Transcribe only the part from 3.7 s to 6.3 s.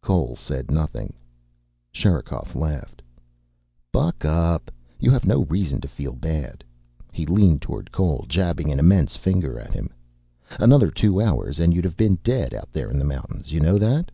"Buck up! You have no reason to feel